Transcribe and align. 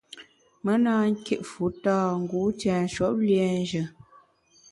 Me 0.63 0.73
na 0.83 0.95
kit 1.25 1.41
fu 1.51 1.63
tâ 1.83 1.97
te 2.09 2.17
ngu 2.21 2.41
tienshwuop 2.59 3.17
liénjù. 3.27 3.81